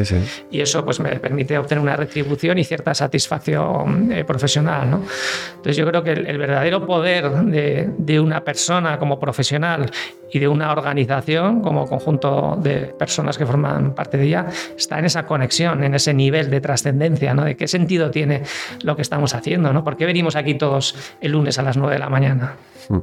[0.51, 4.89] y eso pues me permite obtener una retribución y cierta satisfacción eh, profesional.
[4.89, 5.01] ¿no?
[5.49, 9.89] Entonces yo creo que el, verdadero poder de, de una persona como profesional
[10.31, 14.47] y de una organización como conjunto de personas que forman parte de ella
[14.77, 17.43] está en esa conexión, en ese nivel de trascendencia, ¿no?
[17.43, 18.43] De qué sentido tiene
[18.83, 19.83] lo que estamos haciendo, ¿no?
[19.83, 22.55] ¿Por qué venimos aquí todos el lunes a las 9 de la mañana?
[22.89, 22.99] Mm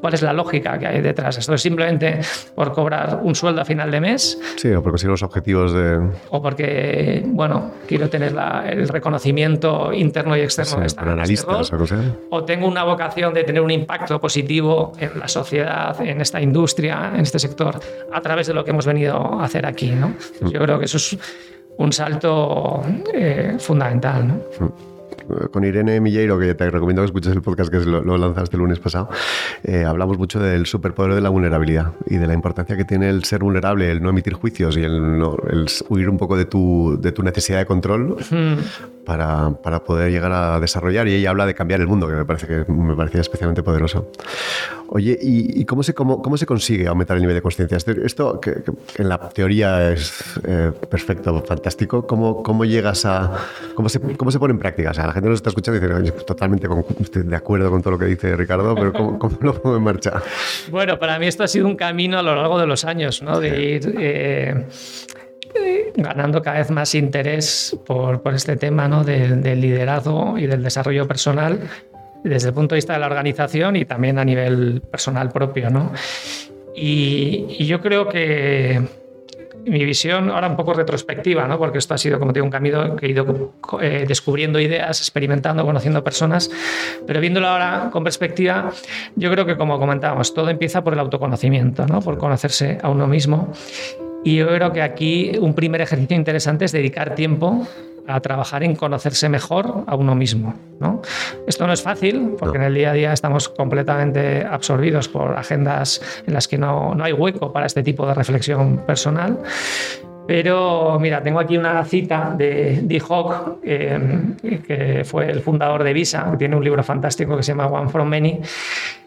[0.00, 1.38] cuál es la lógica que hay detrás.
[1.38, 2.20] ¿Esto es simplemente
[2.54, 4.38] por cobrar un sueldo a final de mes?
[4.56, 6.10] Sí, o porque siguen los objetivos de...
[6.30, 8.34] O porque, bueno, quiero tener
[8.66, 11.94] el reconocimiento interno y externo de estar analistas este
[12.30, 16.40] o, o tengo una vocación de tener un impacto positivo en la sociedad, en esta
[16.40, 17.80] industria, en este sector,
[18.12, 19.90] a través de lo que hemos venido a hacer aquí.
[19.90, 20.08] ¿no?
[20.40, 20.48] Mm.
[20.48, 21.18] Yo creo que eso es
[21.78, 24.28] un salto eh, fundamental.
[24.28, 24.97] ¿no?
[25.28, 28.60] Mm con Irene Milleiro, que te recomiendo que escuches el podcast que lo, lanzaste el
[28.60, 29.08] lunes pasado,
[29.62, 33.24] eh, hablamos mucho del superpoder de la vulnerabilidad y de la importancia que tiene el
[33.24, 35.22] ser vulnerable, el no emitir juicios y el,
[35.88, 38.16] huir un poco de tu, de tu necesidad de control
[39.04, 41.08] para, para, poder llegar a desarrollar.
[41.08, 44.10] Y ella habla de cambiar el mundo, que me, parece que me parecía especialmente poderoso.
[44.90, 47.76] Oye, ¿y, cómo, se, cómo, cómo, se consigue aumentar el nivel de conciencia?
[47.76, 48.62] Este, esto, que,
[48.96, 53.32] en la teoría es eh, perfecto, fantástico, ¿cómo, cómo llegas a...
[53.74, 54.90] Cómo se, cómo se pone en práctica?
[54.90, 57.98] O sea, la gente nos está escuchando y dice, totalmente de acuerdo con todo lo
[57.98, 60.22] que dice Ricardo, pero ¿cómo, cómo lo pongo en marcha?
[60.70, 63.40] Bueno, para mí esto ha sido un camino a lo largo de los años, ¿no?
[63.40, 63.94] De ir...
[63.98, 64.66] Eh,
[65.96, 69.02] ganando cada vez más interés por, por este tema ¿no?
[69.02, 71.58] del, del, liderazgo y del desarrollo personal
[72.22, 75.70] desde el punto de vista de la organización y también a nivel personal propio.
[75.70, 75.92] ¿no?
[76.74, 78.82] Y, yo creo que
[79.68, 81.58] mi visión ahora un poco retrospectiva, ¿no?
[81.58, 85.64] porque esto ha sido, como digo, un camino que he ido eh, descubriendo ideas, experimentando,
[85.64, 86.50] conociendo personas,
[87.06, 88.70] pero viéndolo ahora con perspectiva,
[89.16, 92.00] yo creo que como comentábamos, todo empieza por el autoconocimiento, ¿no?
[92.00, 93.52] por conocerse a uno mismo.
[94.24, 97.66] Y yo creo que aquí un primer ejercicio interesante es dedicar tiempo
[98.08, 100.54] a trabajar en conocerse mejor a uno mismo.
[100.80, 101.02] ¿no?
[101.46, 106.00] Esto no es fácil, porque en el día a día estamos completamente absorbidos por agendas
[106.26, 109.38] en las que no, no hay hueco para este tipo de reflexión personal.
[110.26, 116.28] Pero mira, tengo aquí una cita de Dee Hawk, que fue el fundador de Visa,
[116.30, 118.40] que tiene un libro fantástico que se llama One from Many,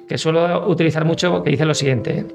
[0.07, 2.25] que suelo utilizar mucho, que dice lo siguiente.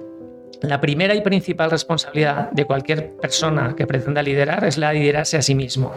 [0.62, 5.36] La primera y principal responsabilidad de cualquier persona que pretenda liderar es la de liderarse
[5.36, 5.92] a sí mismo.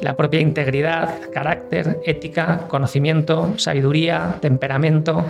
[0.00, 5.24] La propia integridad, carácter, ética, conocimiento, sabiduría, temperamento,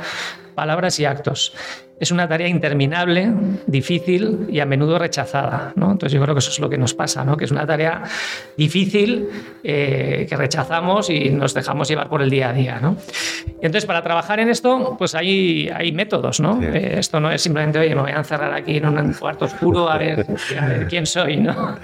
[0.55, 1.55] palabras y actos.
[2.01, 3.33] Es una tarea interminable,
[3.67, 5.73] difícil y a menudo rechazada.
[5.77, 5.93] ¿no?
[5.93, 7.37] Entonces yo creo que eso es lo que nos pasa, ¿no?
[7.37, 8.03] que es una tarea
[8.57, 9.29] difícil
[9.63, 12.81] eh, que rechazamos y nos dejamos llevar por el día a día.
[12.81, 12.97] ¿no?
[13.47, 16.41] Y entonces para trabajar en esto, pues hay, hay métodos.
[16.41, 16.61] ¿no?
[16.61, 19.89] Eh, esto no es simplemente, oye, me voy a encerrar aquí en un cuarto oscuro
[19.89, 20.27] a ver,
[20.89, 21.37] quién soy.
[21.37, 21.77] ¿no?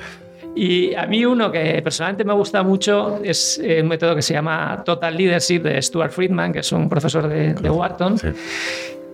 [0.58, 4.82] Y a mí uno que personalmente me gusta mucho es un método que se llama
[4.84, 8.16] Total Leadership de Stuart Friedman, que es un profesor de, de Wharton.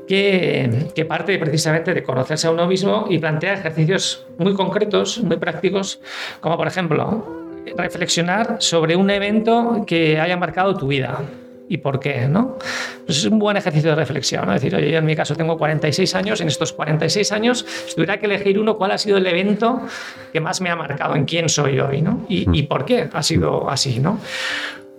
[0.09, 5.37] Que, que, parte precisamente de conocerse a uno mismo y plantea ejercicios muy concretos, muy
[5.37, 6.01] prácticos,
[6.41, 7.27] como por ejemplo
[7.77, 11.21] reflexionar sobre un evento que haya marcado tu vida
[11.69, 12.59] y por qué, ¿no?
[13.07, 14.55] Pues es un buen ejercicio de reflexión, ¿no?
[14.55, 17.95] Es decir, oye, yo en mi caso tengo 46 años, en estos 46 años, si
[17.95, 19.83] tuviera que elegir uno, ¿cuál ha sido el evento
[20.33, 22.27] que más me ha marcado en quién soy hoy, ¿no?
[22.29, 24.19] Y, y por qué ha sido así, ¿no?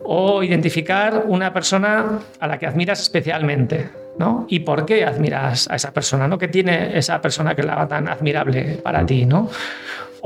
[0.04, 4.46] O identificar una persona a la que admiras especialmente, ¿no?
[4.50, 6.38] ¿Y por qué admiras a esa persona, ¿no?
[6.38, 9.50] ¿Qué tiene esa persona que la haga tan admirable para ti, ¿no?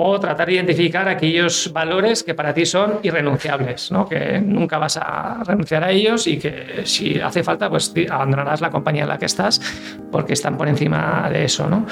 [0.01, 4.07] o tratar de identificar aquellos valores que para ti son irrenunciables, ¿no?
[4.07, 8.69] que nunca vas a renunciar a ellos y que si hace falta pues abandonarás la
[8.69, 9.59] compañía en la que estás
[10.09, 11.67] porque están por encima de eso.
[11.67, 11.85] ¿no?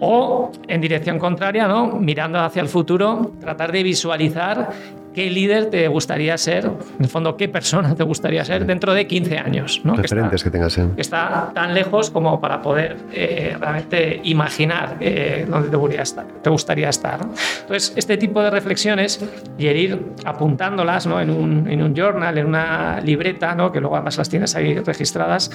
[0.00, 1.88] O en dirección contraria, ¿no?
[1.88, 4.70] mirando hacia el futuro, tratar de visualizar
[5.14, 9.06] qué líder te gustaría ser, en el fondo, qué persona te gustaría ser dentro de
[9.06, 9.80] 15 años.
[9.84, 9.94] ¿no?
[9.94, 10.74] Referentes que, tengas.
[10.74, 16.26] Que está tan lejos como para poder eh, realmente imaginar eh, dónde te gustaría estar.
[16.42, 17.20] Te gustaría estar
[17.60, 19.24] Entonces, este tipo de reflexiones
[19.56, 21.20] y el ir apuntándolas ¿no?
[21.20, 23.70] en, un, en, un, journal, en una libreta, ¿no?
[23.70, 25.50] que luego además las tienes ahí registradas,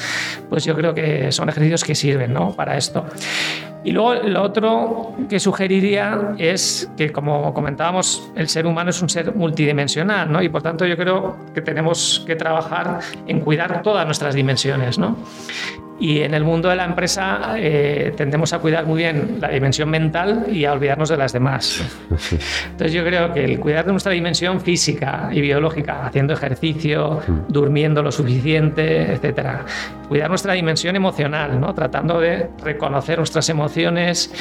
[0.49, 2.55] pues yo creo que son ejercicios que sirven ¿no?
[2.55, 3.05] para esto.
[3.83, 9.07] Y luego lo otro que sugeriría es que, como comentábamos, el ser humano es un
[9.07, 10.41] ser multidimensional, ¿no?
[10.41, 15.17] Y por tanto yo creo que tenemos que trabajar en cuidar todas nuestras dimensiones, ¿no?
[16.01, 19.89] Y en el mundo de la empresa eh, tendemos a cuidar muy bien la dimensión
[19.89, 21.83] mental y a olvidarnos de las demás.
[22.71, 28.01] Entonces yo creo que el cuidar de nuestra dimensión física y biológica, haciendo ejercicio, durmiendo
[28.01, 29.65] lo suficiente, etcétera.
[30.07, 31.73] Cuidar nuestra dimensión emocional, ¿no?
[31.73, 34.31] tratando de reconocer nuestras emociones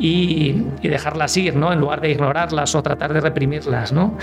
[0.00, 1.72] y, dejarlas ir, ¿no?
[1.72, 3.92] en lugar de ignorarlas o tratar de reprimirlas.
[3.92, 4.16] ¿no?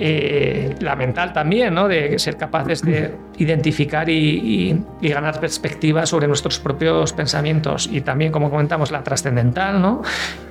[0.00, 1.88] Eh, la mental también, ¿no?
[1.88, 8.48] de ser capaces de identificar y, ganar perspectivas sobre nuestros propios pensamientos y también, como
[8.48, 10.02] comentamos, la trascendental, ¿no?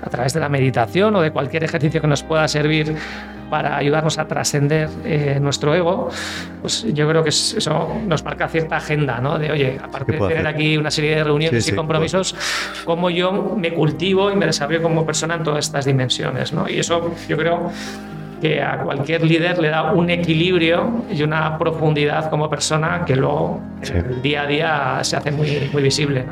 [0.02, 2.94] a través de la meditación o de cualquier ejercicio que nos pueda servir
[3.50, 6.10] para ayudarnos a trascender eh, nuestro ego,
[6.62, 9.40] pues yo creo que eso nos marca cierta agenda, ¿no?
[9.40, 12.36] De, oye, aparte de tener aquí una serie de reuniones y compromisos,
[12.84, 16.68] cómo yo me cultivo y me desarrollo como persona en todas estas dimensiones, ¿no?
[16.68, 17.72] Y eso yo creo
[18.42, 23.60] que a cualquier líder le da un equilibrio y una profundidad como persona que luego
[24.22, 26.26] día a día se hace muy, muy visible.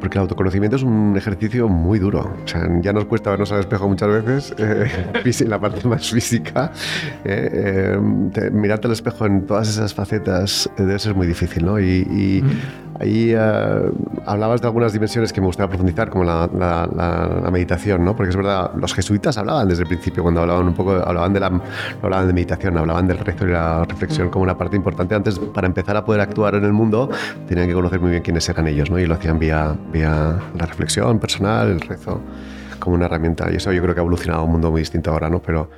[0.00, 2.34] Porque el autoconocimiento es un ejercicio muy duro.
[2.42, 6.72] O sea, ya nos cuesta vernos al espejo muchas veces, eh, la parte más física.
[7.24, 7.98] Eh,
[8.34, 11.78] eh, mirarte al espejo en todas esas facetas debe ser muy difícil, ¿no?
[11.78, 12.42] Y,
[13.00, 13.34] ahí
[14.26, 18.14] hablabas de algunas dimensiones que me gustaría profundizar, como la, la, meditación, ¿no?
[18.14, 21.40] Porque es verdad, los jesuitas hablaban desde el principio, cuando hablaban un poco, hablaban de,
[21.40, 21.60] la,
[22.02, 25.14] hablaban de meditación, hablaban del rezo y la reflexión como una parte importante.
[25.14, 27.10] Antes, para empezar a poder actuar en el mundo,
[27.48, 28.98] tenían que conocer muy bien quiénes eran ellos, ¿no?
[28.98, 32.20] Y lo hacían vía vía la reflexión personal, el rezo,
[32.78, 33.50] como una herramienta.
[33.50, 35.40] Y eso yo creo que ha evolucionado a un mundo muy distinto ahora, ¿no?
[35.40, 35.70] Pero,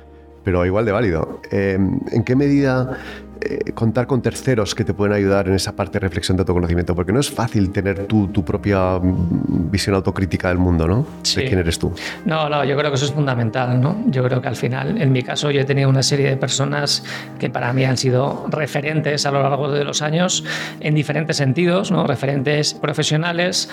[0.43, 1.41] pero igual de válido.
[1.51, 1.79] Eh,
[2.11, 2.97] ¿En qué medida
[3.45, 6.95] eh, contar con terceros que te pueden ayudar en esa parte de reflexión de autoconocimiento,
[6.95, 11.05] porque no es fácil tener tu, tu propia mm, visión autocrítica del mundo, ¿no?
[11.23, 11.41] Sí.
[11.41, 11.91] De quién eres tú.
[12.25, 13.97] No, no, yo creo que eso es fundamental, ¿no?
[14.07, 17.03] Yo creo que al final, en mi caso, yo he tenido una serie de personas
[17.37, 20.45] que para mí han sido referentes a lo largo de los años
[20.79, 22.07] en diferentes sentidos, ¿no?
[22.07, 23.69] Referentes profesionales,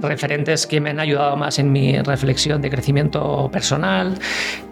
[0.00, 4.14] referentes que me han ayudado más en mi reflexión de crecimiento personal,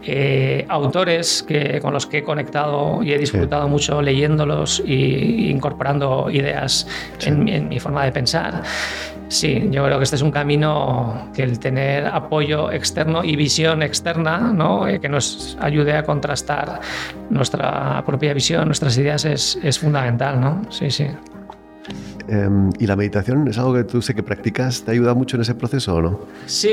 [0.02, 4.39] eh, autores que, con los que he conectado y he disfrutado mucho leyendo
[4.84, 6.86] y incorporando ideas
[7.24, 8.62] en, mi forma de pensar.
[9.28, 13.82] Sí, yo creo que este es un camino que el tener apoyo externo y visión
[13.82, 14.88] externa, ¿no?
[14.88, 16.80] Eh, que nos ayude a contrastar
[17.30, 20.40] nuestra propia visión, nuestras ideas, es, es fundamental.
[20.40, 20.62] ¿no?
[20.70, 21.06] Sí, sí.
[22.28, 24.82] Em, ¿Y la meditación es algo que tú sé que practicas?
[24.82, 26.20] ¿Te ayuda mucho en ese proceso o no?
[26.46, 26.70] Sí,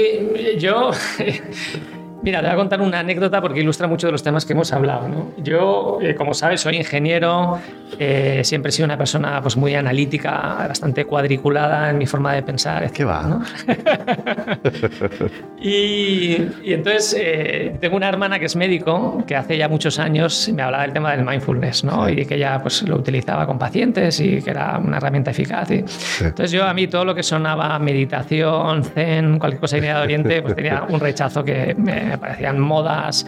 [0.59, 0.91] yo
[2.21, 4.73] Mira, te voy a contar una anécdota porque ilustra mucho de los temas que hemos
[4.73, 5.07] hablado.
[5.07, 5.31] ¿no?
[5.37, 7.59] Yo, eh, como sabes, soy ingeniero,
[7.99, 12.43] eh, siempre he sido una persona pues, muy analítica, bastante cuadriculada en mi forma de
[12.43, 12.91] pensar.
[12.91, 13.23] ¿Qué va?
[13.23, 13.43] ¿no?
[15.61, 20.49] y, y, entonces eh, tengo una hermana que es médico, que hace ya muchos años
[20.53, 22.09] me hablaba del tema del mindfulness, ¿no?
[22.09, 25.69] y que ella pues, lo utilizaba con pacientes y que era una herramienta eficaz.
[25.71, 25.85] Y...
[26.19, 30.55] Entonces yo a mí todo lo que sonaba meditación, zen, cualquier cosa de Oriente, pues
[30.55, 33.25] tenía un rechazo que me me parecían modas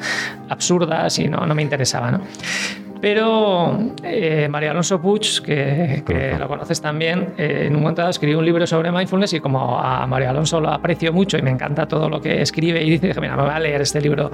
[0.49, 2.11] absurdas y no, no me interesaba.
[2.11, 2.21] ¿no?
[3.01, 8.11] Pero eh, María Alonso Puig, que, que lo conoces también, eh, en un momento dado
[8.11, 11.49] escribió un libro sobre mindfulness y como a María Alonso lo aprecio mucho y me
[11.49, 14.31] encanta todo lo que escribe y dice, dije, mira, me voy a leer este libro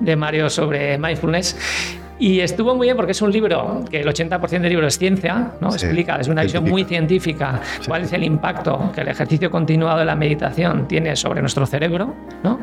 [0.00, 1.98] de Mario sobre mindfulness.
[2.22, 5.54] Y estuvo muy bien porque es un libro que el 80% del libro es ciencia,
[5.60, 5.70] ¿no?
[5.70, 10.04] explica desde una visión muy científica cuál es el impacto que el ejercicio continuado de
[10.04, 12.14] la meditación tiene sobre nuestro cerebro.
[12.44, 12.60] ¿no?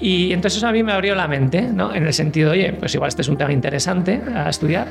[0.00, 1.94] Y entonces eso a mí me abrió la mente, ¿no?
[1.94, 4.88] en el sentido, oye, pues igual este es un tema interesante a estudiar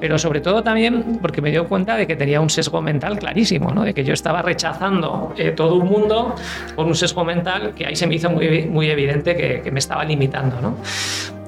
[0.00, 3.72] pero sobre todo también porque me dio cuenta de que tenía un sesgo mental clarísimo,
[3.72, 3.84] ¿no?
[3.84, 6.34] de que yo estaba rechazando eh, todo un mundo
[6.76, 9.78] por un sesgo mental que ahí se me hizo muy, muy evidente que, que me
[9.78, 10.60] estaba limitando.
[10.60, 10.76] ¿no?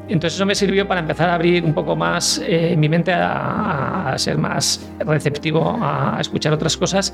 [0.08, 4.14] Entonces eso me sirvió para empezar a abrir un poco más eh, mi mente a,
[4.16, 7.12] ser más receptivo a, escuchar otras cosas.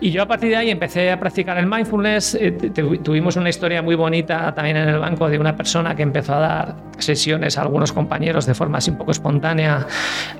[0.00, 2.36] Y yo a partir de ahí empecé a practicar el mindfulness.
[2.40, 2.52] Eh,
[3.02, 6.38] tuvimos una historia muy bonita también en el banco de una persona que empezó a
[6.38, 9.86] dar sesiones a algunos compañeros de forma así un poco espontánea.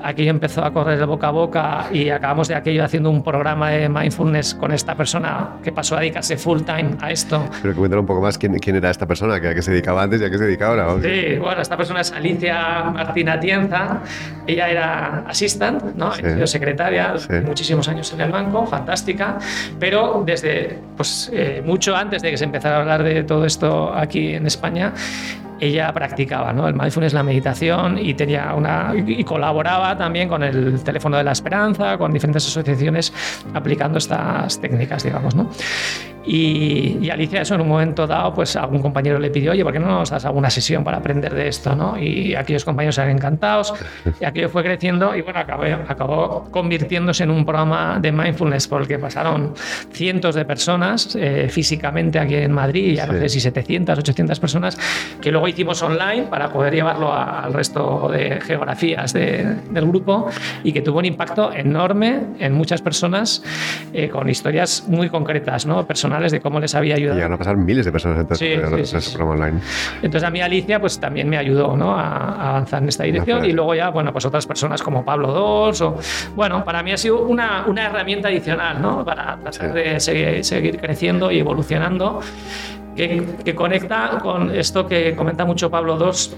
[0.02, 3.70] Aquello empezó a correr de boca a boca y acabamos de aquello haciendo un programa
[3.70, 7.48] de mindfulness con esta persona que pasó a dedicarse full time a esto.
[7.62, 10.02] Pero comentar un poco más quién, quién era esta persona, que a qué se dedicaba
[10.02, 11.02] antes y a qué se dedicaba ahora.
[11.02, 14.00] Sí, bueno, esta persona persona es Alicia Martina Tienza.
[14.46, 16.12] Ella era assistant, ¿no?
[16.46, 19.38] secretaria muchísimos años en el banco, fantástica,
[19.78, 23.92] pero desde pues, eh, mucho antes de que se empezara a hablar de todo esto
[23.94, 24.92] aquí en España,
[25.60, 26.66] ella practicaba ¿no?
[26.68, 31.32] el mindfulness, la meditación y tenía una y colaboraba también con el teléfono de la
[31.32, 33.12] esperanza, con diferentes asociaciones
[33.52, 35.50] aplicando estas técnicas, digamos, ¿no?
[36.26, 39.78] Y, Alicia, eso en un momento dado, pues algún compañero le pidió, oye, ¿por qué
[39.78, 41.74] no nos das alguna sesión para aprender de esto?
[41.74, 41.98] ¿no?
[41.98, 43.74] Y aquellos compañeros eran encantados,
[44.20, 48.82] y aquello fue creciendo y bueno, acabó, acabó convirtiéndose en un programa de mindfulness por
[48.82, 49.54] el que pasaron
[49.92, 54.78] cientos de personas eh, físicamente aquí en Madrid, ya no sé si 700, 800 personas,
[55.20, 60.28] que luego hicimos online para poder llevarlo al resto de geografías del grupo
[60.62, 63.42] y que tuvo un impacto enorme en muchas personas
[63.92, 65.86] eh, con historias muy concretas, ¿no?
[65.86, 67.16] Personas de cómo les había ayudado.
[67.16, 69.60] Llegaron a pasar miles de personas entonces, sí, online.
[70.02, 71.94] Entonces a mí Alicia pues también me ayudó ¿no?
[71.94, 75.80] a, avanzar en esta dirección y luego ya, bueno, pues otras personas como Pablo Dos
[75.80, 75.98] o,
[76.34, 79.04] bueno, para mí ha sido una, una herramienta adicional, ¿no?
[79.04, 82.20] Para tratar de seguir, seguir, creciendo y evolucionando,
[82.96, 86.36] que, que, conecta con esto que comenta mucho Pablo Dos,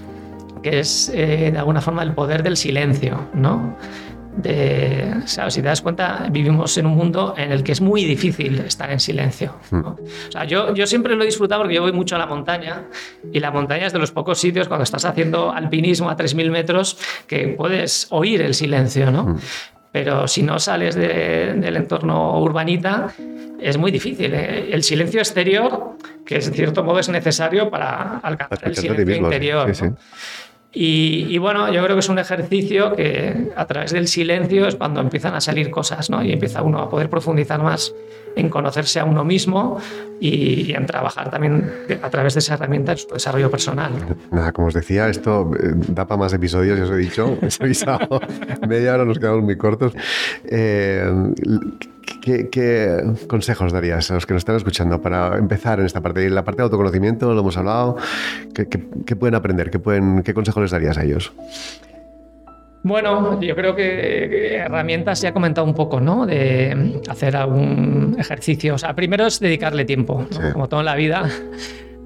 [0.61, 3.75] que es eh, de alguna forma el poder del silencio, ¿no?
[4.37, 8.59] De, si te das cuenta, vivimos en un mundo en el que es muy difícil
[8.59, 9.55] estar en silencio.
[9.71, 9.85] Hmm.
[9.85, 9.97] O
[10.31, 12.85] sea, yo, yo siempre lo he disfrutado porque yo voy mucho a la montaña
[13.33, 16.97] y la montaña es de los pocos sitios cuando estás haciendo alpinismo a 3.000 metros
[17.25, 19.23] que puedes oír el silencio, ¿no?
[19.23, 19.37] Hmm.
[19.91, 23.15] Pero si no sales del entorno urbanita,
[23.59, 24.31] es muy difícil.
[24.33, 24.69] ¿eh?
[24.71, 29.73] El silencio exterior, que en cierto modo es necesario para alcanzar el silencio interior.
[29.73, 29.93] Sí, sí.
[30.73, 34.99] Y, bueno, yo creo que es un ejercicio que a través del silencio es cuando
[35.01, 36.23] empiezan a salir cosas, ¿no?
[36.23, 37.93] Y empieza uno a poder profundizar más
[38.35, 39.79] en conocerse a uno mismo
[40.19, 43.93] y, en trabajar también a través de esa herramienta en su desarrollo personal.
[44.29, 47.63] Nada, como os decía, esto eh, da para más episodios, ya os he dicho, he
[47.63, 48.21] avisado,
[48.67, 49.93] media hora nos quedamos muy cortos.
[50.45, 51.11] Eh,
[52.51, 56.25] ¿Qué, consejos darías a los que nos están escuchando para empezar en esta parte?
[56.25, 57.95] En la parte de autoconocimiento lo hemos hablado.
[58.53, 59.69] ¿Qué, pueden aprender?
[59.71, 61.31] ¿Qué, pueden, ¿Qué consejos les darías a ellos?
[62.83, 66.25] Bueno, yo creo que herramientas ya he comentado un poco, ¿no?
[66.25, 68.75] De hacer algún ejercicio.
[68.75, 71.29] O sea, primero es dedicarle tiempo, como todo en la vida.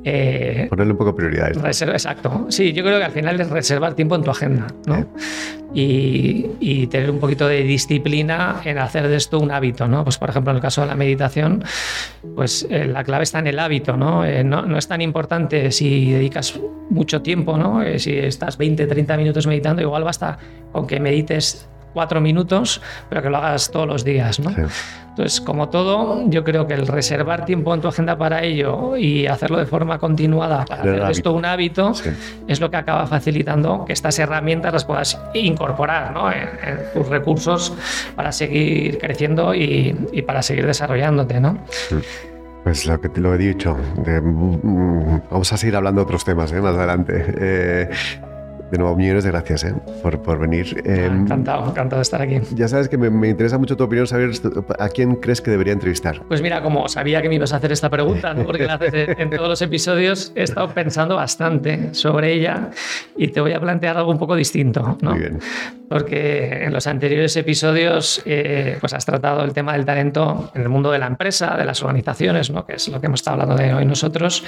[0.04, 1.82] Eh, Ponerle un poco prioridades.
[1.82, 2.48] exacto.
[2.50, 5.06] Sí, yo creo que al final es reservar tiempo en tu agenda, ¿no?
[5.74, 10.04] Y, tener un poquito de disciplina en hacer de esto un hábito, ¿no?
[10.04, 11.64] Pues por ejemplo, en el caso de la meditación,
[12.36, 14.26] pues eh, la clave está en el hábito, ¿no?
[14.26, 14.64] Eh, ¿no?
[14.64, 14.78] ¿no?
[14.78, 16.60] es tan importante si dedicas
[16.90, 17.82] mucho tiempo, ¿no?
[17.98, 20.38] si estás 20, 30 minutos meditando, igual basta
[20.74, 24.52] con que medites cuatro minutos, pero que lo hagas todos los días, ¿no?
[25.12, 29.28] Entonces, como todo, yo creo que el reservar tiempo en tu agenda para ello y
[29.28, 31.92] hacerlo de forma continuada para hacer esto un hábito
[32.48, 36.32] es lo que acaba facilitando que estas herramientas las puedas incorporar ¿no?
[36.32, 36.48] en,
[36.94, 37.74] tus recursos
[38.16, 39.94] para seguir creciendo y,
[40.26, 41.42] para seguir desarrollándote.
[41.42, 41.58] ¿no?
[42.64, 46.54] Pues lo que te lo he dicho, mm, vamos a seguir hablando de otros temas
[46.54, 46.62] ¿eh?
[46.62, 47.26] más adelante.
[47.38, 47.90] Eh,
[48.72, 49.76] de nuevo, millones de gracias ¿eh?
[50.02, 50.82] por, por, venir.
[50.86, 52.40] Eh, encantado, encantado de estar aquí.
[52.56, 54.32] Ya sabes que me, me, interesa mucho tu opinión, saber
[54.80, 56.22] a quién crees que debería entrevistar.
[56.28, 58.46] Pues mira, como sabía que me ibas a hacer esta pregunta, ¿no?
[58.46, 62.70] porque la haces en todos los episodios, he estado pensando bastante sobre ella
[63.18, 64.98] y te voy a plantear algo un poco distinto.
[65.02, 65.12] ¿no?
[65.12, 65.40] Muy bien.
[65.90, 70.70] Porque en los anteriores episodios eh, pues has tratado el tema del talento en el
[70.70, 72.66] mundo de la empresa, de las organizaciones, ¿no?
[72.66, 74.46] que es lo que hemos estado hablando de hoy nosotros.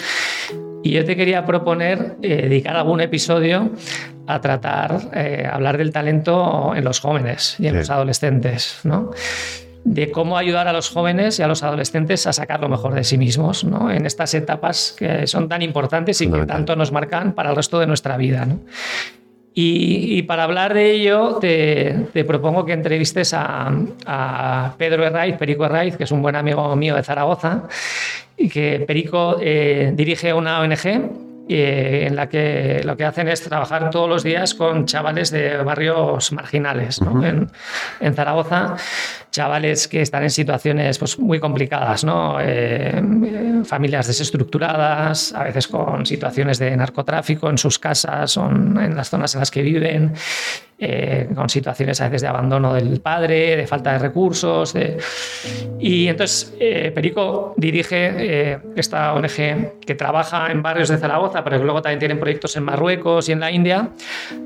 [0.84, 3.72] Y yo te quería proponer eh, dedicar algún episodio
[4.28, 7.78] a tratar, eh, hablar del talento en los jóvenes y en sí.
[7.80, 9.12] los adolescentes, ¿no?
[9.86, 13.04] de cómo ayudar a los jóvenes y a los adolescentes a sacar lo mejor de
[13.04, 13.92] sí mismos ¿no?
[13.92, 17.80] en estas etapas que son tan importantes y que tanto nos marcan para el resto
[17.80, 18.46] de nuestra vida.
[18.46, 18.62] ¿no?
[19.56, 23.72] Y, y, para hablar de ello, te, te propongo que entrevistes a,
[24.06, 27.64] a, Pedro Herraiz, Perico Herraiz, que es un buen amigo mío de Zaragoza,
[28.36, 30.88] y que Perico eh, dirige una ONG
[31.50, 35.58] eh, en la que lo que hacen es trabajar todos los días con chavales de
[35.58, 37.12] barrios marginales ¿no?
[37.12, 37.28] uh -huh.
[37.28, 37.52] en,
[38.00, 38.78] en, Zaragoza,
[39.34, 42.38] chavales que están en situaciones pues, muy complicadas, ¿no?
[42.40, 43.02] Eh,
[43.66, 49.34] familias desestructuradas, a veces con situaciones de narcotráfico en sus casas o en las zonas
[49.34, 50.14] en las que viven.
[50.86, 54.74] Eh, con situaciones a veces de abandono del padre, de falta de recursos.
[54.74, 54.98] De...
[55.80, 61.60] Y entonces eh, Perico dirige eh, esta ONG que trabaja en barrios de Zaragoza, pero
[61.60, 63.92] que luego también tienen proyectos en Marruecos y en la India,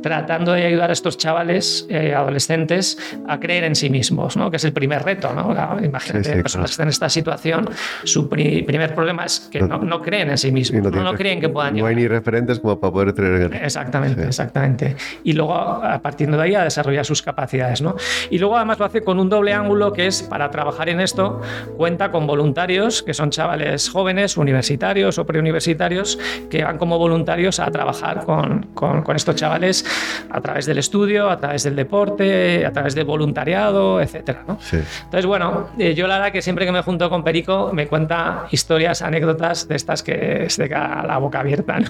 [0.04, 4.52] tratando de ayudar a estos chavales adolescentes a creer en sí mismos, ¿no?
[4.52, 5.34] que es el primer reto.
[5.34, 5.52] ¿no?
[5.84, 6.66] Imagínate, sí, sí, personas claro.
[6.66, 7.70] que están en esta situación,
[8.04, 11.40] su pri primer problema es que no, no, creen en sí mismos, no, no, creen
[11.42, 14.28] que puedan No hay ni referentes como para poder en Exactamente, sí.
[14.28, 14.96] exactamente.
[15.24, 17.82] Y luego, a partir de ahí a desarrollar sus capacidades.
[17.82, 17.96] ¿no?
[18.30, 21.42] Y luego además lo hace con un doble ángulo que es para trabajar en esto,
[21.76, 26.20] cuenta con voluntarios, que son chavales jóvenes, universitarios o preuniversitarios,
[26.50, 29.86] que van como voluntarios a trabajar con, con, con estos chavales
[30.30, 34.38] a través del estudio, a través del deporte, a través del voluntariado, etc.
[34.48, 34.60] ¿no?
[34.68, 34.78] Sí.
[35.04, 38.48] Entonces, bueno, eh, yo la verdad que siempre que me junto con Perico me cuenta
[38.52, 41.88] historias, anécdotas de estas que se queda la boca abierta ¿no?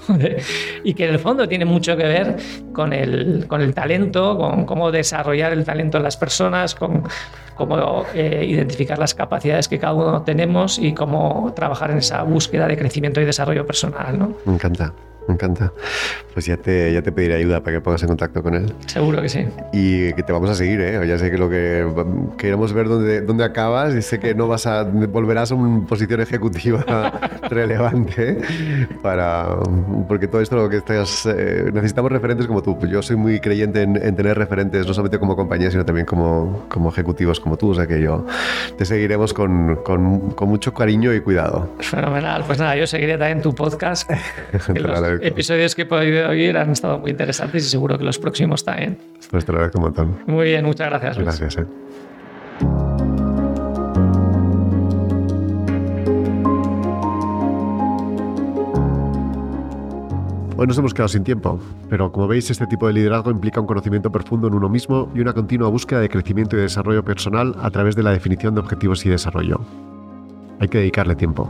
[0.84, 2.38] y que en el fondo tiene mucho que ver
[2.74, 7.04] con el, con el talento, con cómo desarrollar el talento en las personas, con
[7.56, 12.68] cómo eh, identificar las capacidades que cada uno tenemos y cómo trabajar en esa búsqueda
[12.68, 14.18] de crecimiento y desarrollo personal.
[14.20, 14.34] ¿no?
[14.46, 14.94] Me encanta.
[15.28, 15.72] Me encanta.
[16.34, 18.74] Pues ya te, ya te pediré ayuda para que pongas en contacto con él.
[18.86, 19.46] Seguro que sí.
[19.74, 21.06] Y que te vamos a seguir, ¿eh?
[21.08, 21.86] Ya sé que lo que
[22.38, 26.22] queremos ver dónde, dónde acabas y sé que no vas a volverás a una posición
[26.22, 27.12] ejecutiva
[27.50, 28.40] relevante
[29.02, 29.48] para
[30.08, 32.78] porque todo esto lo que estás eh, necesitamos referentes como tú.
[32.88, 36.66] Yo soy muy creyente en, en, tener referentes no solamente como compañía sino también como,
[36.70, 38.26] como ejecutivos como tú, o sea que yo
[38.78, 41.70] te seguiremos con, con, con mucho cariño y cuidado.
[41.80, 42.44] Fenomenal.
[42.46, 44.10] Pues nada, yo seguiré también tu podcast.
[44.68, 48.20] Que los, episodios que he podido oír han estado muy interesantes y seguro que los
[48.20, 48.98] próximos también.
[49.30, 50.18] Pues te lo agradezco un montón.
[50.26, 51.18] Muy bien, muchas gracias.
[51.18, 51.40] Luis.
[51.40, 51.58] Gracias.
[51.58, 51.66] Eh.
[60.60, 63.68] Hoy nos hemos quedado sin tiempo, pero como veis este tipo de liderazgo implica un
[63.68, 67.70] conocimiento profundo en uno mismo y una continua búsqueda de crecimiento y desarrollo personal a
[67.70, 69.60] través de la definición de objetivos y desarrollo.
[70.60, 71.48] Hay que dedicarle tiempo.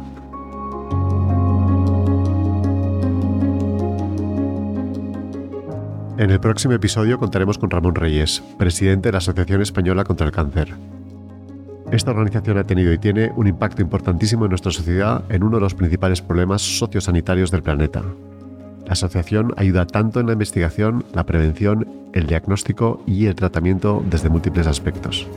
[6.18, 10.32] En el próximo episodio contaremos con Ramón Reyes, presidente de la Asociación Española contra el
[10.32, 10.74] Cáncer.
[11.92, 15.62] Esta organización ha tenido y tiene un impacto importantísimo en nuestra sociedad en uno de
[15.62, 18.02] los principales problemas sociosanitarios del planeta.
[18.88, 24.30] La asociación ayuda tanto en la investigación, la prevención, el diagnóstico y el tratamiento desde
[24.30, 25.28] múltiples aspectos.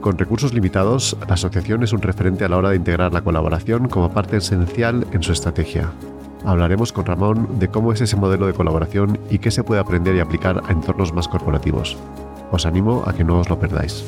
[0.00, 3.88] Con recursos limitados, la asociación es un referente a la hora de integrar la colaboración
[3.88, 5.90] como parte esencial en su estrategia,
[6.44, 10.14] hablaremos con Ramón de cómo es ese modelo de colaboración y qué se puede aprender
[10.14, 11.96] y aplicar a entornos más corporativos.
[12.50, 14.04] Os animo a que no os lo perdáis.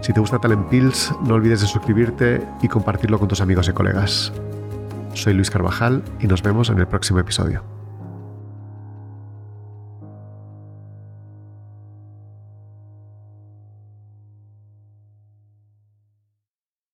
[0.00, 3.72] Si te gusta Talent Pills, no olvides de suscribirte y compartirlo con tus amigos y
[3.72, 4.32] colegas.
[5.14, 7.73] Soy Luis Carvajal y nos vemos en el próximo episodio.